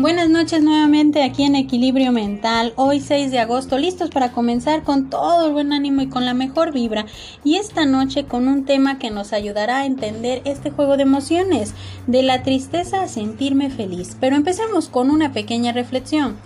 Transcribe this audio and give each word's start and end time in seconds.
Buenas 0.00 0.30
noches 0.30 0.62
nuevamente 0.62 1.24
aquí 1.24 1.42
en 1.42 1.56
Equilibrio 1.56 2.12
Mental, 2.12 2.72
hoy 2.76 3.00
6 3.00 3.32
de 3.32 3.40
agosto, 3.40 3.78
listos 3.78 4.10
para 4.10 4.30
comenzar 4.30 4.84
con 4.84 5.10
todo 5.10 5.48
el 5.48 5.52
buen 5.52 5.72
ánimo 5.72 6.02
y 6.02 6.08
con 6.08 6.24
la 6.24 6.34
mejor 6.34 6.72
vibra 6.72 7.04
y 7.42 7.56
esta 7.56 7.84
noche 7.84 8.24
con 8.24 8.46
un 8.46 8.64
tema 8.64 9.00
que 9.00 9.10
nos 9.10 9.32
ayudará 9.32 9.78
a 9.78 9.86
entender 9.86 10.40
este 10.44 10.70
juego 10.70 10.96
de 10.96 11.02
emociones, 11.02 11.74
de 12.06 12.22
la 12.22 12.44
tristeza 12.44 13.02
a 13.02 13.08
sentirme 13.08 13.70
feliz. 13.70 14.16
Pero 14.20 14.36
empecemos 14.36 14.88
con 14.88 15.10
una 15.10 15.32
pequeña 15.32 15.72
reflexión. 15.72 16.36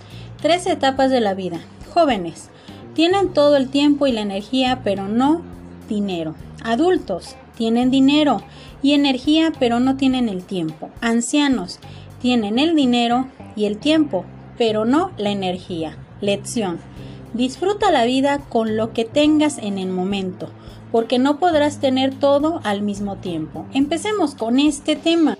Tres 0.41 0.65
etapas 0.65 1.11
de 1.11 1.21
la 1.21 1.35
vida. 1.35 1.59
Jóvenes, 1.93 2.49
tienen 2.95 3.33
todo 3.33 3.55
el 3.55 3.69
tiempo 3.69 4.07
y 4.07 4.13
la 4.13 4.21
energía 4.21 4.81
pero 4.83 5.07
no 5.07 5.43
dinero. 5.87 6.33
Adultos, 6.63 7.35
tienen 7.55 7.91
dinero 7.91 8.41
y 8.81 8.93
energía 8.93 9.53
pero 9.59 9.79
no 9.79 9.95
tienen 9.95 10.27
el 10.27 10.43
tiempo. 10.43 10.89
Ancianos, 11.01 11.79
tienen 12.19 12.57
el 12.57 12.73
dinero 12.73 13.27
y 13.55 13.65
el 13.65 13.77
tiempo, 13.77 14.25
pero 14.57 14.85
no 14.85 15.11
la 15.17 15.29
energía. 15.29 15.97
Lección. 16.21 16.79
Disfruta 17.33 17.91
la 17.91 18.05
vida 18.05 18.39
con 18.49 18.77
lo 18.77 18.93
que 18.93 19.05
tengas 19.05 19.57
en 19.57 19.77
el 19.77 19.89
momento, 19.89 20.49
porque 20.91 21.17
no 21.17 21.39
podrás 21.39 21.79
tener 21.79 22.13
todo 22.13 22.61
al 22.63 22.81
mismo 22.81 23.17
tiempo. 23.17 23.65
Empecemos 23.73 24.35
con 24.35 24.59
este 24.59 24.95
tema. 24.95 25.37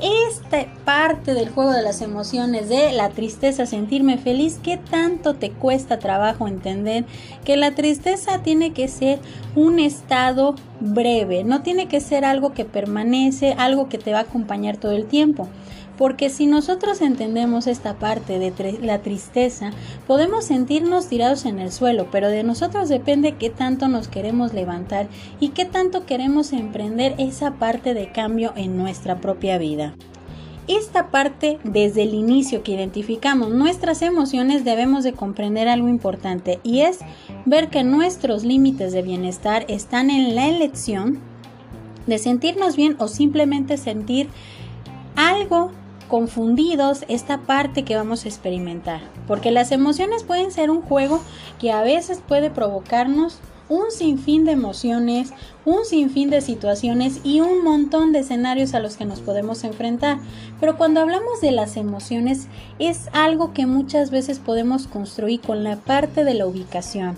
Esta 0.00 0.66
parte 0.84 1.34
del 1.34 1.48
juego 1.48 1.72
de 1.72 1.82
las 1.82 2.02
emociones, 2.02 2.68
de 2.68 2.92
la 2.92 3.10
tristeza, 3.10 3.64
sentirme 3.64 4.18
feliz, 4.18 4.58
¿qué 4.62 4.76
tanto 4.76 5.34
te 5.34 5.50
cuesta 5.50 5.98
trabajo 5.98 6.48
entender 6.48 7.04
que 7.44 7.56
la 7.56 7.74
tristeza 7.74 8.42
tiene 8.42 8.72
que 8.72 8.88
ser 8.88 9.20
un 9.54 9.78
estado 9.78 10.56
breve, 10.80 11.44
no 11.44 11.62
tiene 11.62 11.86
que 11.86 12.00
ser 12.00 12.24
algo 12.24 12.52
que 12.52 12.64
permanece, 12.64 13.54
algo 13.56 13.88
que 13.88 13.98
te 13.98 14.12
va 14.12 14.18
a 14.18 14.22
acompañar 14.22 14.76
todo 14.76 14.92
el 14.92 15.06
tiempo? 15.06 15.48
Porque 15.96 16.28
si 16.28 16.46
nosotros 16.46 17.00
entendemos 17.00 17.66
esta 17.66 17.94
parte 17.94 18.38
de 18.38 18.78
la 18.82 19.00
tristeza, 19.02 19.70
podemos 20.06 20.44
sentirnos 20.44 21.08
tirados 21.08 21.44
en 21.44 21.58
el 21.58 21.70
suelo, 21.70 22.08
pero 22.10 22.28
de 22.28 22.42
nosotros 22.42 22.88
depende 22.88 23.36
qué 23.36 23.50
tanto 23.50 23.88
nos 23.88 24.08
queremos 24.08 24.52
levantar 24.52 25.08
y 25.40 25.50
qué 25.50 25.64
tanto 25.64 26.04
queremos 26.06 26.52
emprender 26.52 27.14
esa 27.18 27.52
parte 27.52 27.94
de 27.94 28.10
cambio 28.10 28.52
en 28.56 28.76
nuestra 28.76 29.20
propia 29.20 29.58
vida. 29.58 29.94
Esta 30.66 31.10
parte, 31.10 31.58
desde 31.62 32.04
el 32.04 32.14
inicio 32.14 32.62
que 32.62 32.72
identificamos 32.72 33.50
nuestras 33.50 34.00
emociones, 34.00 34.64
debemos 34.64 35.04
de 35.04 35.12
comprender 35.12 35.68
algo 35.68 35.88
importante 35.88 36.58
y 36.62 36.80
es 36.80 37.00
ver 37.44 37.68
que 37.68 37.84
nuestros 37.84 38.44
límites 38.44 38.92
de 38.92 39.02
bienestar 39.02 39.66
están 39.68 40.08
en 40.08 40.34
la 40.34 40.48
elección 40.48 41.20
de 42.06 42.16
sentirnos 42.16 42.76
bien 42.76 42.96
o 42.98 43.08
simplemente 43.08 43.76
sentir 43.76 44.28
algo 45.16 45.70
confundidos 46.08 47.04
esta 47.08 47.38
parte 47.38 47.84
que 47.84 47.96
vamos 47.96 48.24
a 48.24 48.28
experimentar, 48.28 49.00
porque 49.26 49.50
las 49.50 49.72
emociones 49.72 50.22
pueden 50.22 50.50
ser 50.50 50.70
un 50.70 50.82
juego 50.82 51.20
que 51.58 51.72
a 51.72 51.82
veces 51.82 52.20
puede 52.26 52.50
provocarnos 52.50 53.40
un 53.68 53.90
sinfín 53.90 54.44
de 54.44 54.52
emociones, 54.52 55.32
un 55.64 55.84
sinfín 55.84 56.30
de 56.30 56.40
situaciones 56.40 57.20
y 57.24 57.40
un 57.40 57.64
montón 57.64 58.12
de 58.12 58.20
escenarios 58.20 58.74
a 58.74 58.80
los 58.80 58.96
que 58.96 59.06
nos 59.06 59.20
podemos 59.20 59.64
enfrentar. 59.64 60.18
Pero 60.60 60.76
cuando 60.76 61.00
hablamos 61.00 61.40
de 61.40 61.50
las 61.50 61.76
emociones 61.76 62.46
es 62.78 63.08
algo 63.12 63.52
que 63.52 63.66
muchas 63.66 64.10
veces 64.10 64.38
podemos 64.38 64.86
construir 64.86 65.40
con 65.40 65.64
la 65.64 65.76
parte 65.76 66.24
de 66.24 66.34
la 66.34 66.46
ubicación 66.46 67.16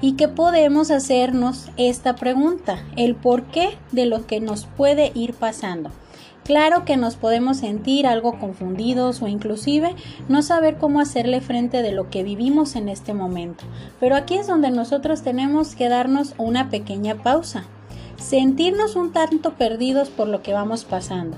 y 0.00 0.12
que 0.14 0.28
podemos 0.28 0.90
hacernos 0.90 1.70
esta 1.76 2.16
pregunta, 2.16 2.84
el 2.96 3.14
por 3.14 3.44
qué 3.44 3.70
de 3.92 4.06
lo 4.06 4.26
que 4.26 4.40
nos 4.40 4.66
puede 4.66 5.12
ir 5.14 5.32
pasando. 5.32 5.90
Claro 6.44 6.84
que 6.84 6.96
nos 6.96 7.14
podemos 7.14 7.58
sentir 7.58 8.06
algo 8.06 8.38
confundidos 8.40 9.22
o 9.22 9.28
inclusive 9.28 9.94
no 10.28 10.42
saber 10.42 10.76
cómo 10.76 10.98
hacerle 10.98 11.40
frente 11.40 11.82
de 11.82 11.92
lo 11.92 12.10
que 12.10 12.24
vivimos 12.24 12.74
en 12.74 12.88
este 12.88 13.14
momento. 13.14 13.64
Pero 14.00 14.16
aquí 14.16 14.34
es 14.34 14.48
donde 14.48 14.70
nosotros 14.70 15.22
tenemos 15.22 15.76
que 15.76 15.88
darnos 15.88 16.34
una 16.38 16.68
pequeña 16.68 17.22
pausa. 17.22 17.64
Sentirnos 18.16 18.96
un 18.96 19.12
tanto 19.12 19.54
perdidos 19.54 20.10
por 20.10 20.26
lo 20.26 20.42
que 20.42 20.52
vamos 20.52 20.84
pasando 20.84 21.36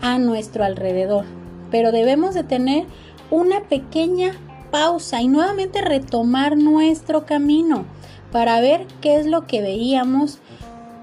a 0.00 0.18
nuestro 0.18 0.64
alrededor. 0.64 1.26
Pero 1.70 1.92
debemos 1.92 2.34
de 2.34 2.44
tener 2.44 2.86
una 3.30 3.60
pequeña 3.60 4.32
pausa 4.70 5.20
y 5.20 5.28
nuevamente 5.28 5.82
retomar 5.82 6.56
nuestro 6.56 7.26
camino 7.26 7.84
para 8.32 8.60
ver 8.60 8.86
qué 9.00 9.16
es 9.16 9.26
lo 9.26 9.46
que 9.46 9.60
veíamos 9.60 10.38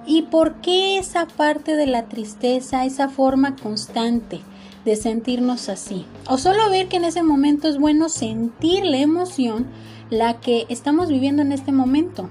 ¿Y 0.06 0.24
por 0.24 0.56
qué 0.56 0.98
esa 0.98 1.28
parte 1.28 1.76
de 1.76 1.88
la 1.88 2.08
tristeza, 2.10 2.84
esa 2.84 3.08
forma 3.08 3.56
constante 3.56 4.42
de 4.84 4.98
sentirnos 4.98 5.70
así? 5.70 6.06
O 6.28 6.38
solo 6.38 6.70
ver 6.70 6.90
que 6.90 6.98
en 6.98 7.06
ese 7.06 7.24
momento 7.24 7.70
es 7.70 7.78
bueno 7.78 8.10
sentir 8.10 8.86
la 8.86 8.98
emoción, 8.98 9.68
la 10.10 10.42
que 10.42 10.66
estamos 10.68 11.08
viviendo 11.08 11.42
en 11.42 11.54
este 11.54 11.72
momento. 11.72 12.30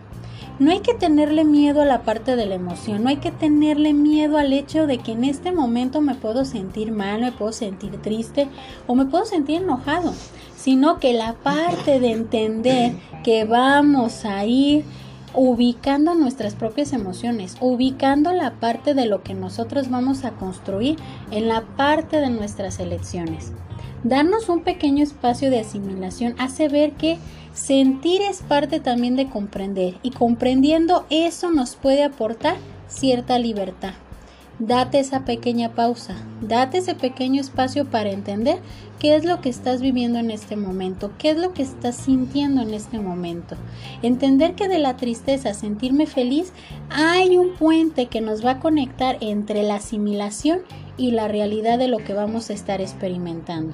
No 0.59 0.71
hay 0.71 0.81
que 0.81 0.93
tenerle 0.93 1.45
miedo 1.45 1.81
a 1.81 1.87
la 1.87 2.03
parte 2.03 2.37
de 2.37 2.45
la 2.45 2.55
emoción, 2.55 3.03
no 3.03 3.09
hay 3.09 3.17
que 3.17 3.33
tenerle 3.33 3.95
miedo 3.95 4.37
al 4.37 4.53
hecho 4.53 4.87
de 4.87 4.99
que 4.99 5.13
en 5.13 5.25
este 5.25 5.51
momento 5.51 6.03
me 6.03 6.15
puedo 6.15 6.45
sentir 6.45 6.93
mal, 6.93 7.23
me 7.23 7.33
puedo 7.33 7.53
sentir 7.53 8.01
triste 8.03 8.49
o 8.87 8.95
me 8.95 9.07
puedo 9.07 9.25
sentir 9.25 9.63
enojado, 9.63 10.13
sino 10.55 11.01
que 11.01 11.15
la 11.15 11.33
parte 11.33 12.01
de 12.01 12.13
entender 12.13 12.93
que 13.25 13.45
vamos 13.45 14.27
a 14.27 14.45
ir 14.45 14.85
ubicando 15.35 16.15
nuestras 16.15 16.55
propias 16.55 16.93
emociones, 16.93 17.57
ubicando 17.61 18.33
la 18.33 18.55
parte 18.55 18.95
de 18.95 19.07
lo 19.07 19.23
que 19.23 19.35
nosotros 19.35 19.91
vamos 19.91 20.25
a 20.25 20.33
construir 20.33 20.97
en 21.31 21.49
la 21.49 21.63
parte 21.77 22.21
de 22.21 22.31
nuestras 22.31 22.79
elecciones. 22.79 23.53
Darnos 24.05 24.49
un 24.49 24.63
pequeño 24.63 25.05
espacio 25.05 25.51
de 25.51 25.61
asimilación 25.61 26.35
hace 26.39 26.69
ver 26.69 26.93
que 26.93 27.19
sentir 27.55 28.21
es 28.23 28.43
parte 28.43 28.81
también 28.81 29.15
de 29.17 29.29
comprender 29.29 29.95
y 30.03 30.11
comprendiendo 30.11 31.07
eso 31.11 31.51
nos 31.51 31.77
puede 31.77 32.03
aportar 32.03 32.57
cierta 32.89 33.39
libertad. 33.39 33.95
Date 34.59 35.01
esa 35.01 35.25
pequeña 35.25 35.71
pausa, 35.71 36.15
date 36.41 36.79
ese 36.79 36.95
pequeño 36.95 37.41
espacio 37.41 37.87
para 37.87 38.11
entender 38.11 38.59
qué 39.01 39.17
es 39.17 39.25
lo 39.25 39.41
que 39.41 39.49
estás 39.49 39.81
viviendo 39.81 40.19
en 40.19 40.31
este 40.31 40.57
momento, 40.57 41.11
qué 41.19 41.31
es 41.31 41.39
lo 41.39 41.53
que 41.53 41.63
estás 41.63 41.97
sintiendo 41.97 42.61
en 42.61 42.75
este 42.75 43.01
momento. 43.01 43.57
Entender 44.03 44.55
que 44.55 44.69
de 44.69 44.79
la 44.79 44.97
tristeza 44.97 45.55
sentirme 45.55 46.07
feliz 46.07 46.53
hay 46.91 47.39
un 47.39 47.55
puente 47.55 48.07
que 48.07 48.21
nos 48.21 48.45
va 48.45 48.53
a 48.53 48.61
conectar 48.61 49.17
entre 49.21 49.63
la 49.63 49.77
asimilación 49.77 50.61
y 50.97 51.11
la 51.13 51.29
realidad 51.29 51.79
de 51.79 51.89
lo 51.89 51.99
que 51.99 52.13
vamos 52.13 52.51
a 52.51 52.53
estar 52.53 52.81
experimentando. 52.81 53.73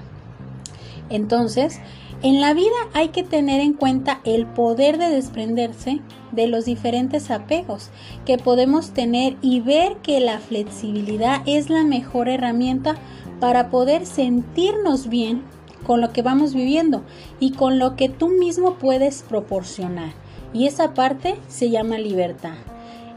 Entonces, 1.10 1.80
en 2.22 2.40
la 2.40 2.52
vida 2.52 2.74
hay 2.94 3.08
que 3.10 3.22
tener 3.22 3.60
en 3.60 3.74
cuenta 3.74 4.20
el 4.24 4.46
poder 4.46 4.98
de 4.98 5.08
desprenderse 5.08 6.00
de 6.32 6.48
los 6.48 6.64
diferentes 6.64 7.30
apegos 7.30 7.90
que 8.26 8.38
podemos 8.38 8.90
tener 8.90 9.36
y 9.40 9.60
ver 9.60 9.96
que 9.98 10.18
la 10.18 10.40
flexibilidad 10.40 11.42
es 11.46 11.70
la 11.70 11.84
mejor 11.84 12.28
herramienta 12.28 12.96
para 13.38 13.70
poder 13.70 14.04
sentirnos 14.04 15.08
bien 15.08 15.42
con 15.86 16.00
lo 16.00 16.12
que 16.12 16.22
vamos 16.22 16.54
viviendo 16.54 17.02
y 17.38 17.52
con 17.52 17.78
lo 17.78 17.94
que 17.94 18.08
tú 18.08 18.28
mismo 18.28 18.74
puedes 18.74 19.22
proporcionar. 19.22 20.12
Y 20.52 20.66
esa 20.66 20.94
parte 20.94 21.36
se 21.46 21.70
llama 21.70 21.98
libertad. 21.98 22.54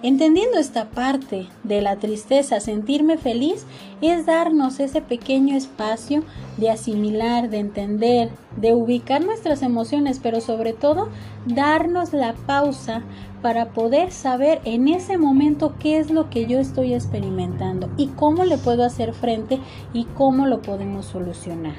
Entendiendo 0.04 0.58
esta 0.58 0.90
parte 0.90 1.48
de 1.64 1.82
la 1.82 1.98
tristeza, 1.98 2.60
sentirme 2.60 3.18
feliz 3.18 3.66
es 4.02 4.26
darnos 4.26 4.80
ese 4.80 5.00
pequeño 5.00 5.56
espacio 5.56 6.24
de 6.58 6.72
asimilar, 6.72 7.52
de 7.52 7.60
entender, 7.60 8.32
de 8.58 8.74
ubicar 8.74 9.24
nuestras 9.24 9.62
emociones, 9.62 10.20
pero 10.22 10.42
sobre 10.42 10.74
todo 10.74 11.10
darnos 11.46 12.14
la 12.14 12.34
pausa 12.34 13.04
para 13.42 13.70
poder 13.70 14.12
saber 14.12 14.62
en 14.66 14.88
ese 14.88 15.18
momento 15.18 15.74
qué 15.80 15.98
es 15.98 16.12
lo 16.12 16.30
que 16.30 16.46
yo 16.46 16.60
estoy 16.60 16.94
experimentando 16.94 17.90
y 17.98 18.08
cómo 18.08 18.46
le 18.46 18.58
puedo 18.58 18.84
hacer 18.84 19.14
frente 19.14 19.60
y 19.94 20.06
cómo 20.06 20.46
lo 20.46 20.62
podemos 20.62 21.06
solucionar. 21.06 21.76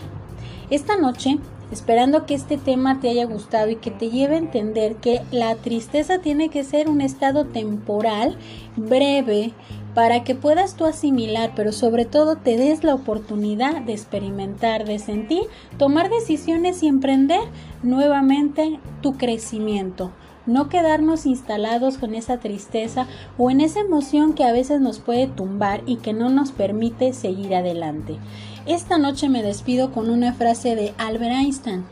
Esta 0.71 0.97
noche 0.97 1.39
esperando 1.73 2.27
que 2.27 2.35
este 2.35 2.59
tema 2.59 3.01
te 3.01 3.09
haya 3.09 3.25
gustado 3.25 3.71
y 3.71 3.77
que 3.77 3.91
te 3.91 4.11
lleve 4.11 4.35
a 4.35 4.39
entender 4.39 4.97
que 4.97 5.23
la 5.31 5.55
tristeza 5.57 6.19
tiene 6.19 6.51
que 6.51 6.65
ser 6.65 6.89
un 6.89 7.01
estado 7.01 7.47
temporal, 7.47 8.37
breve, 8.77 9.53
para 9.95 10.25
que 10.25 10.35
puedas 10.35 10.75
tú 10.75 10.87
asimilar, 10.87 11.53
pero 11.55 11.73
sobre 11.73 12.05
todo 12.05 12.37
te 12.37 12.57
des 12.57 12.83
la 12.83 12.95
oportunidad 12.95 13.83
de 13.83 13.93
experimentar, 13.93 14.87
de 14.87 14.99
sentir, 14.99 15.43
tomar 15.79 16.09
decisiones 16.09 16.83
y 16.83 16.89
emprender 16.89 17.41
nuevamente 17.83 18.79
tu 19.03 19.19
crecimiento. 19.19 20.11
No 20.45 20.69
quedarnos 20.69 21.27
instalados 21.27 21.99
con 21.99 22.15
esa 22.15 22.39
tristeza 22.39 23.07
o 23.39 23.51
en 23.51 23.61
esa 23.61 23.81
emoción 23.81 24.33
que 24.33 24.45
a 24.45 24.53
veces 24.53 24.81
nos 24.81 24.99
puede 24.99 25.29
tumbar 25.29 25.83
y 25.87 25.97
que 25.97 26.13
no 26.13 26.31
nos 26.31 26.51
permite 26.51 27.13
seguir 27.13 27.55
adelante. 27.55 28.17
Esta 28.67 28.99
noche 28.99 29.29
me 29.29 29.43
despido 29.43 29.93
con 29.93 30.11
una 30.11 30.33
frase 30.33 30.75
de 30.75 30.95
Albert 30.99 31.33
Einstein. 31.33 31.85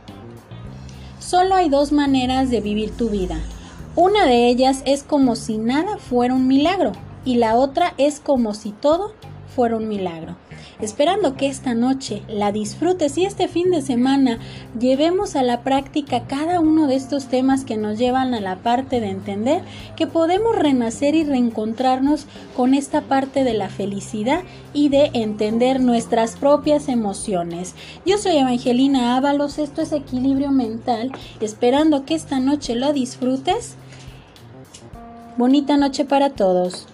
Solo 1.21 1.55
hay 1.55 1.69
dos 1.69 1.93
maneras 1.93 2.51
de 2.51 2.61
vivir 2.61 2.97
tu 2.97 3.11
vida. 3.11 3.39
Una 3.95 4.25
de 4.25 4.49
ellas 4.49 4.83
es 4.85 5.05
como 5.05 5.37
si 5.37 5.59
nada 5.59 5.99
fuera 5.99 6.35
un 6.35 6.49
milagro 6.49 6.93
y 7.25 7.37
la 7.37 7.57
otra 7.57 7.95
es 7.99 8.21
como 8.21 8.55
si 8.55 8.73
todo 8.73 9.13
fuera 9.55 9.77
un 9.77 9.89
milagro. 9.89 10.37
Esperando 10.81 11.37
que 11.37 11.47
esta 11.49 11.75
noche 11.75 12.23
la 12.29 12.53
disfrutes 12.53 13.19
y 13.19 13.27
este 13.27 13.49
fin 13.49 13.71
de 13.71 13.83
semana 13.83 14.39
llevemos 14.79 15.37
a 15.37 15.43
la 15.43 15.61
práctica 15.61 16.27
cada 16.27 16.61
uno 16.61 16.87
de 16.87 16.95
estos 16.95 17.27
temas 17.27 17.65
que 17.65 17.77
nos 17.77 17.99
llevan 17.99 18.33
a 18.33 18.41
la 18.41 18.57
parte 18.57 19.01
de 19.01 19.11
entender 19.11 19.63
que 19.97 20.07
podemos 20.07 20.57
renacer 20.57 21.15
y 21.15 21.25
reencontrarnos 21.25 22.27
con 22.57 22.73
esta 22.73 23.03
parte 23.03 23.45
de 23.45 23.55
la 23.55 23.69
felicidad 23.69 24.43
y 24.73 24.89
de 24.89 25.11
entender 25.13 25.81
nuestras 25.81 26.37
propias 26.37 26.89
emociones. 26.89 27.75
Yo 28.07 28.17
soy 28.17 28.39
Evangelina 28.39 29.17
Ábalos, 29.17 29.59
esto 29.59 29.83
es 29.83 29.93
equilibrio 29.93 30.51
mental, 30.51 31.13
esperando 31.41 32.07
que 32.07 32.15
esta 32.15 32.41
noche 32.41 32.75
lo 32.77 32.93
disfrutes. 32.95 33.75
Bonita 35.37 35.77
noche 35.77 36.05
para 36.05 36.31
todos. 36.31 36.87